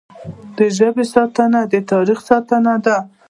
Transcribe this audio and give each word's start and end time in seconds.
د 0.57 0.59
ژبې 0.77 1.05
ساتنه 1.13 1.59
د 1.71 1.75
تاریخ 1.91 2.19
ساتنه 2.29 2.73
ده. 2.85 2.97